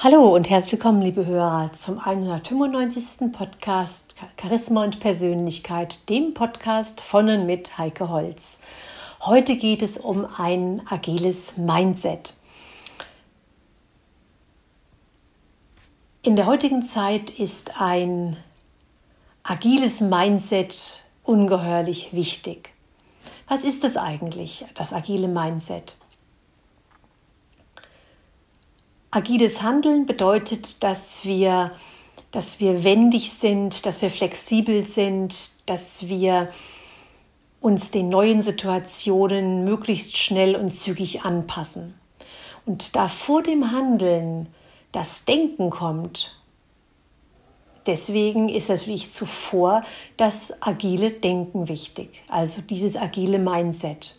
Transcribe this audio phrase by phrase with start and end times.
[0.00, 3.32] Hallo und herzlich willkommen, liebe Hörer, zum 195.
[3.32, 8.60] Podcast Charisma und Persönlichkeit, dem Podcast von und mit Heike Holz.
[9.22, 12.36] Heute geht es um ein agiles Mindset.
[16.22, 18.36] In der heutigen Zeit ist ein
[19.42, 22.72] agiles Mindset ungeheuerlich wichtig.
[23.48, 25.97] Was ist das eigentlich, das agile Mindset?
[29.10, 31.72] Agiles Handeln bedeutet, dass wir,
[32.30, 36.50] dass wir wendig sind, dass wir flexibel sind, dass wir
[37.60, 41.94] uns den neuen Situationen möglichst schnell und zügig anpassen.
[42.66, 44.46] Und da vor dem Handeln
[44.92, 46.36] das Denken kommt,
[47.86, 49.82] deswegen ist natürlich zuvor
[50.18, 54.18] das agile Denken wichtig, also dieses agile Mindset.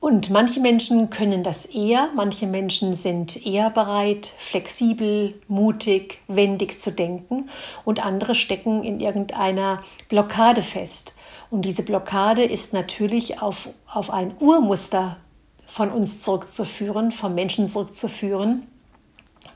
[0.00, 6.90] Und manche Menschen können das eher, manche Menschen sind eher bereit, flexibel, mutig, wendig zu
[6.90, 7.50] denken
[7.84, 11.14] und andere stecken in irgendeiner Blockade fest.
[11.50, 15.18] Und diese Blockade ist natürlich auf, auf ein Urmuster
[15.66, 18.66] von uns zurückzuführen, vom Menschen zurückzuführen,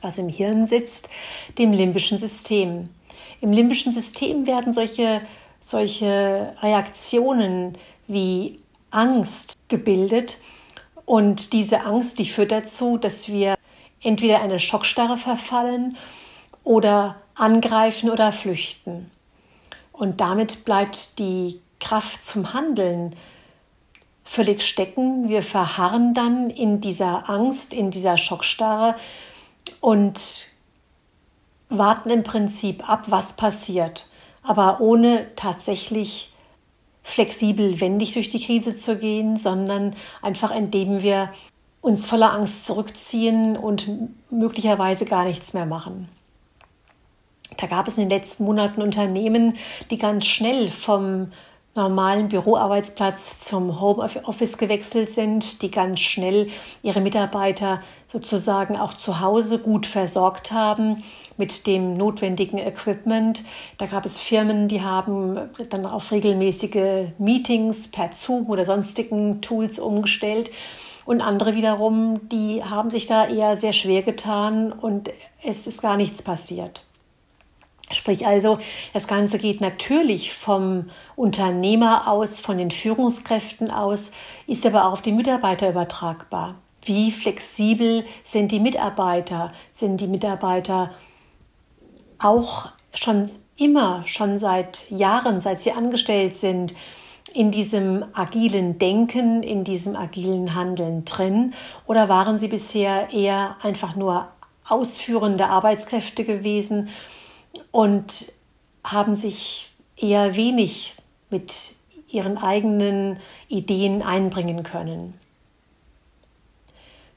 [0.01, 1.09] was im Hirn sitzt,
[1.57, 2.89] dem limbischen System.
[3.41, 5.21] Im limbischen System werden solche,
[5.59, 8.59] solche Reaktionen wie
[8.91, 10.37] Angst gebildet.
[11.05, 13.55] Und diese Angst, die führt dazu, dass wir
[14.01, 15.97] entweder eine Schockstarre verfallen
[16.63, 19.11] oder angreifen oder flüchten.
[19.91, 23.15] Und damit bleibt die Kraft zum Handeln
[24.23, 25.29] völlig stecken.
[25.29, 28.95] Wir verharren dann in dieser Angst, in dieser Schockstarre
[29.81, 30.47] und
[31.69, 34.09] warten im Prinzip ab, was passiert,
[34.43, 36.34] aber ohne tatsächlich
[37.05, 41.31] flexibel, wendig durch die Krise zu gehen, sondern einfach indem wir
[41.79, 43.87] uns voller Angst zurückziehen und
[44.31, 46.09] möglicherweise gar nichts mehr machen.
[47.57, 49.55] Da gab es in den letzten Monaten Unternehmen,
[49.91, 51.31] die ganz schnell vom
[51.75, 56.49] normalen Büroarbeitsplatz zum Homeoffice gewechselt sind, die ganz schnell
[56.81, 57.81] ihre Mitarbeiter
[58.11, 61.03] sozusagen auch zu Hause gut versorgt haben
[61.37, 63.43] mit dem notwendigen Equipment.
[63.77, 69.79] Da gab es Firmen, die haben dann auf regelmäßige Meetings per Zoom oder sonstigen Tools
[69.79, 70.51] umgestellt.
[71.05, 75.11] Und andere wiederum, die haben sich da eher sehr schwer getan und
[75.43, 76.83] es ist gar nichts passiert.
[77.91, 78.57] Sprich also,
[78.93, 84.11] das Ganze geht natürlich vom Unternehmer aus, von den Führungskräften aus,
[84.47, 86.55] ist aber auch auf die Mitarbeiter übertragbar.
[86.83, 89.51] Wie flexibel sind die Mitarbeiter?
[89.73, 90.91] Sind die Mitarbeiter
[92.19, 96.75] auch schon immer, schon seit Jahren, seit sie angestellt sind,
[97.33, 101.53] in diesem agilen Denken, in diesem agilen Handeln drin?
[101.85, 104.29] Oder waren sie bisher eher einfach nur
[104.67, 106.89] ausführende Arbeitskräfte gewesen
[107.71, 108.31] und
[108.83, 110.95] haben sich eher wenig
[111.29, 111.75] mit
[112.07, 115.13] ihren eigenen Ideen einbringen können?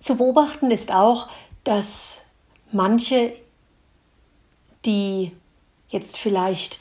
[0.00, 1.28] Zu beobachten ist auch,
[1.64, 2.26] dass
[2.72, 3.34] manche
[4.84, 5.32] die
[5.88, 6.80] jetzt vielleicht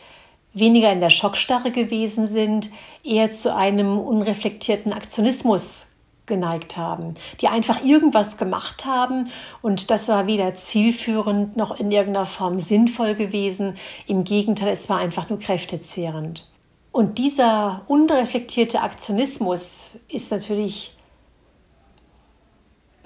[0.53, 2.69] weniger in der Schockstarre gewesen sind,
[3.03, 5.87] eher zu einem unreflektierten Aktionismus
[6.25, 9.31] geneigt haben, die einfach irgendwas gemacht haben
[9.61, 13.77] und das war weder zielführend noch in irgendeiner Form sinnvoll gewesen.
[14.07, 16.49] Im Gegenteil, es war einfach nur kräftezehrend.
[16.91, 20.96] Und dieser unreflektierte Aktionismus ist natürlich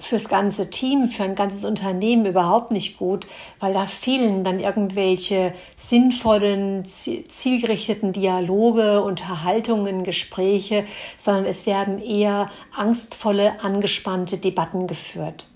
[0.04, 3.26] fürs ganze Team, für ein ganzes Unternehmen überhaupt nicht gut,
[3.60, 10.84] weil da fehlen dann irgendwelche sinnvollen, zielgerichteten Dialoge, Unterhaltungen, Gespräche,
[11.16, 15.48] sondern es werden eher angstvolle, angespannte Debatten geführt.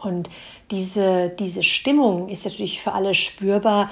[0.00, 0.30] Und
[0.70, 3.90] diese, diese Stimmung ist natürlich für alle spürbar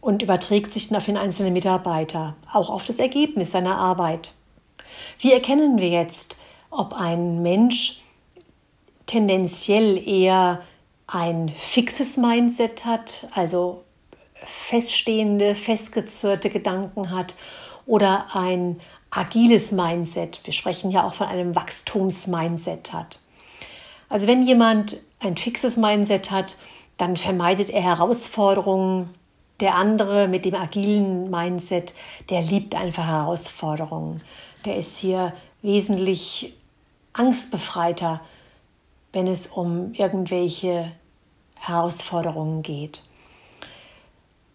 [0.00, 4.34] und überträgt sich dann auf den einzelnen Mitarbeiter, auch auf das Ergebnis seiner Arbeit.
[5.18, 6.36] Wie erkennen wir jetzt,
[6.70, 8.01] ob ein Mensch
[9.12, 10.62] tendenziell eher
[11.06, 13.84] ein fixes Mindset hat, also
[14.42, 17.36] feststehende, festgezurrte Gedanken hat
[17.84, 18.80] oder ein
[19.10, 23.20] agiles Mindset, wir sprechen ja auch von einem Wachstumsmindset hat.
[24.08, 26.56] Also wenn jemand ein fixes Mindset hat,
[26.96, 29.12] dann vermeidet er Herausforderungen.
[29.60, 31.92] Der andere mit dem agilen Mindset,
[32.30, 34.22] der liebt einfach Herausforderungen.
[34.64, 36.54] Der ist hier wesentlich
[37.12, 38.22] angstbefreiter
[39.12, 40.92] wenn es um irgendwelche
[41.54, 43.04] Herausforderungen geht.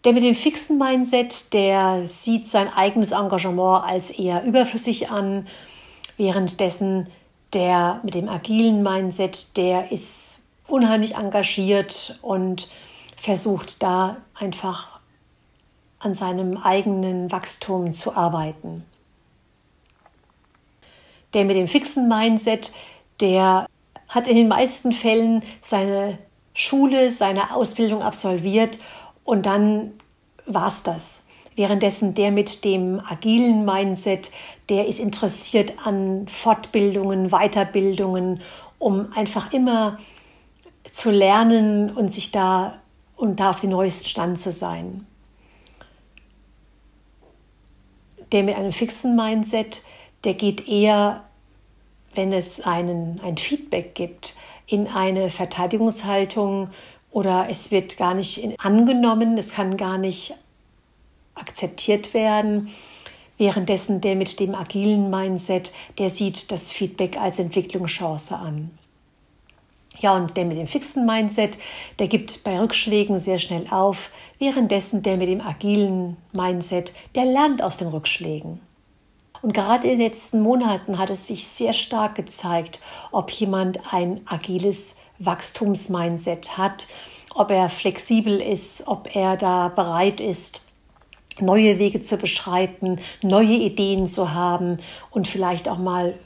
[0.04, 5.46] Der mit dem fixen Mindset, der sieht sein eigenes Engagement als eher überflüssig an,
[6.16, 7.08] währenddessen
[7.52, 12.68] der mit dem agilen Mindset, der ist unheimlich engagiert und
[13.16, 15.00] versucht da einfach
[15.98, 18.84] an seinem eigenen Wachstum zu arbeiten.
[21.34, 22.72] Der mit dem fixen Mindset,
[23.20, 23.66] der
[24.08, 26.18] hat in den meisten Fällen seine
[26.54, 28.78] Schule, seine Ausbildung absolviert
[29.24, 29.92] und dann
[30.46, 31.24] war's das.
[31.54, 34.30] Währenddessen der mit dem agilen Mindset,
[34.68, 38.40] der ist interessiert an Fortbildungen, Weiterbildungen,
[38.78, 39.98] um einfach immer
[40.90, 42.80] zu lernen und sich da
[43.16, 45.06] und da auf den neuesten Stand zu sein.
[48.32, 49.82] Der mit einem fixen Mindset,
[50.24, 51.24] der geht eher,
[52.18, 54.34] wenn es einen, ein Feedback gibt,
[54.66, 56.70] in eine Verteidigungshaltung
[57.12, 60.34] oder es wird gar nicht angenommen, es kann gar nicht
[61.36, 62.70] akzeptiert werden.
[63.38, 68.76] Währenddessen der mit dem agilen Mindset, der sieht das Feedback als Entwicklungschance an.
[70.00, 71.56] Ja, und der mit dem fixen Mindset,
[72.00, 74.10] der gibt bei Rückschlägen sehr schnell auf,
[74.40, 78.60] währenddessen der mit dem agilen Mindset, der lernt aus den Rückschlägen.
[79.42, 82.80] Und gerade in den letzten Monaten hat es sich sehr stark gezeigt,
[83.12, 86.88] ob jemand ein agiles Wachstumsmindset hat,
[87.34, 90.66] ob er flexibel ist, ob er da bereit ist,
[91.40, 94.78] neue Wege zu beschreiten, neue Ideen zu haben
[95.10, 96.18] und vielleicht auch mal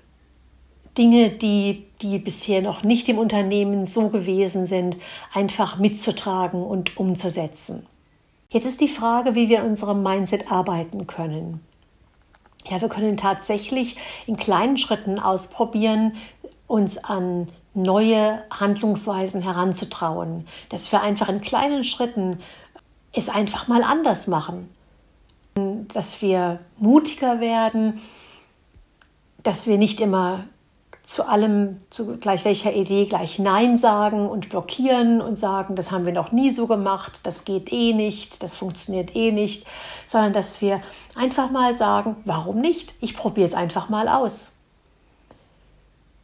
[0.97, 4.99] Dinge, die, die bisher noch nicht im Unternehmen so gewesen sind,
[5.33, 7.87] einfach mitzutragen und umzusetzen.
[8.51, 11.61] Jetzt ist die Frage, wie wir in unserem Mindset arbeiten können.
[12.69, 16.17] Ja, wir können tatsächlich in kleinen Schritten ausprobieren,
[16.67, 22.39] uns an neue Handlungsweisen heranzutrauen, dass wir einfach in kleinen Schritten
[23.15, 24.69] es einfach mal anders machen,
[25.93, 28.01] dass wir mutiger werden,
[29.43, 30.45] dass wir nicht immer
[31.13, 36.07] zu allem, zu gleich welcher Idee gleich Nein sagen und blockieren und sagen, das haben
[36.07, 39.67] wir noch nie so gemacht, das geht eh nicht, das funktioniert eh nicht,
[40.07, 40.79] sondern dass wir
[41.15, 42.95] einfach mal sagen, warum nicht?
[43.01, 44.57] Ich probiere es einfach mal aus.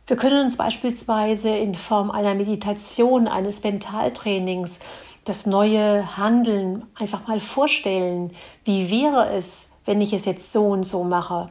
[0.06, 4.80] Wir können uns beispielsweise in Form einer Meditation, eines Mentaltrainings
[5.28, 8.32] das neue Handeln einfach mal vorstellen.
[8.64, 11.50] Wie wäre es, wenn ich es jetzt so und so mache?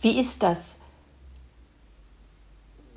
[0.00, 0.78] Wie ist das?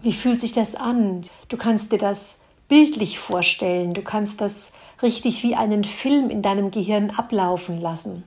[0.02, 1.22] Wie fühlt sich das an?
[1.48, 6.72] Du kannst dir das bildlich vorstellen, du kannst das richtig wie einen Film in deinem
[6.72, 8.24] Gehirn ablaufen lassen.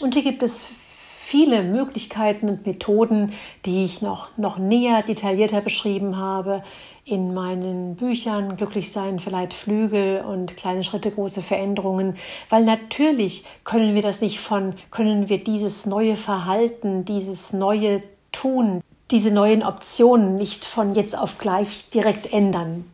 [0.00, 0.72] Und hier gibt es
[1.18, 3.32] viele Möglichkeiten und Methoden,
[3.64, 6.62] die ich noch, noch näher, detaillierter beschrieben habe
[7.04, 12.16] in meinen Büchern Glücklich sein verleiht Flügel und kleine Schritte, große Veränderungen,
[12.48, 18.82] weil natürlich können wir das nicht von, können wir dieses neue Verhalten, dieses neue Tun,
[19.10, 22.84] diese neuen Optionen nicht von jetzt auf gleich direkt ändern.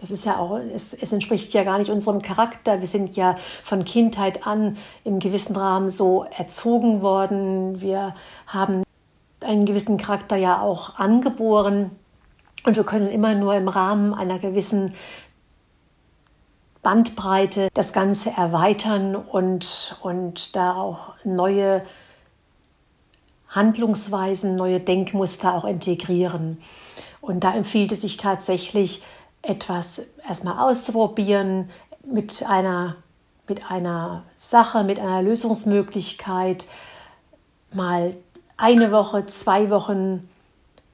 [0.00, 2.80] Das ist ja auch, es, es, entspricht ja gar nicht unserem Charakter.
[2.80, 3.34] Wir sind ja
[3.64, 7.80] von Kindheit an im gewissen Rahmen so erzogen worden.
[7.80, 8.14] Wir
[8.46, 8.84] haben
[9.40, 11.90] einen gewissen Charakter ja auch angeboren.
[12.68, 14.92] Und wir können immer nur im Rahmen einer gewissen
[16.82, 21.82] Bandbreite das Ganze erweitern und, und da auch neue
[23.48, 26.60] Handlungsweisen, neue Denkmuster auch integrieren.
[27.22, 29.02] Und da empfiehlt es sich tatsächlich,
[29.40, 31.70] etwas erstmal auszuprobieren
[32.04, 32.96] mit einer,
[33.46, 36.66] mit einer Sache, mit einer Lösungsmöglichkeit,
[37.72, 38.14] mal
[38.58, 40.28] eine Woche, zwei Wochen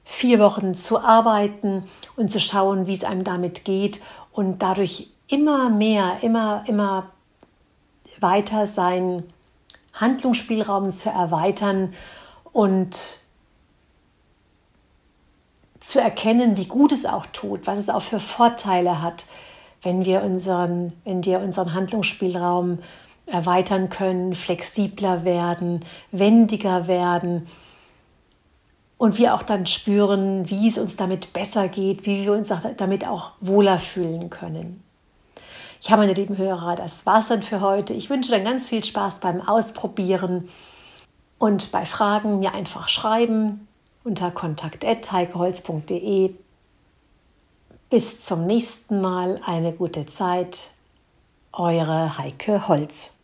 [0.05, 1.83] vier Wochen zu arbeiten
[2.15, 7.09] und zu schauen, wie es einem damit geht und dadurch immer mehr, immer, immer
[8.19, 9.23] weiter seinen
[9.93, 11.93] Handlungsspielraum zu erweitern
[12.53, 13.19] und
[15.79, 19.25] zu erkennen, wie gut es auch tut, was es auch für Vorteile hat,
[19.81, 22.79] wenn wir unseren, wenn wir unseren Handlungsspielraum
[23.25, 27.47] erweitern können, flexibler werden, wendiger werden
[28.97, 33.05] und wir auch dann spüren, wie es uns damit besser geht, wie wir uns damit
[33.07, 34.83] auch wohler fühlen können.
[35.81, 37.93] Ja, meine lieben Hörer, das war's dann für heute.
[37.93, 40.49] Ich wünsche dann ganz viel Spaß beim Ausprobieren
[41.37, 43.67] und bei Fragen mir einfach schreiben
[44.03, 46.33] unter kontakt.heikeholz.de.
[47.89, 50.69] Bis zum nächsten Mal, eine gute Zeit.
[51.51, 53.15] Eure Heike Holz.